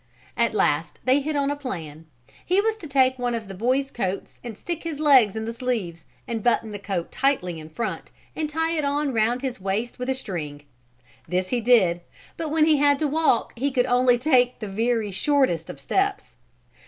[0.35, 2.07] At last they hit on a plan.
[2.43, 5.53] He was to take one of the boys' coats and stick his legs in the
[5.53, 9.99] sleeves and button the coat tightly in front and tie it on round his waist
[9.99, 10.63] with a string.
[11.27, 12.01] This he did,
[12.35, 16.33] but when he had to walk he could only take the very shortest of steps.